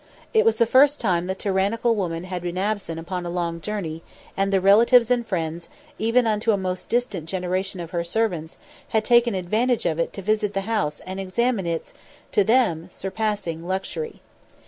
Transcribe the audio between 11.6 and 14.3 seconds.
its, to them, surpassing luxury.